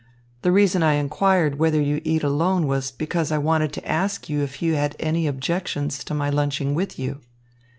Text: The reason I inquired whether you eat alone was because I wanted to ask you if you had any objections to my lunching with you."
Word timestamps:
The 0.41 0.51
reason 0.51 0.81
I 0.81 0.93
inquired 0.93 1.59
whether 1.59 1.79
you 1.79 2.01
eat 2.03 2.23
alone 2.23 2.65
was 2.65 2.89
because 2.89 3.31
I 3.31 3.37
wanted 3.37 3.71
to 3.73 3.87
ask 3.87 4.27
you 4.29 4.41
if 4.41 4.59
you 4.59 4.73
had 4.73 4.95
any 4.99 5.27
objections 5.27 6.03
to 6.05 6.15
my 6.15 6.31
lunching 6.31 6.73
with 6.73 6.97
you." 6.97 7.21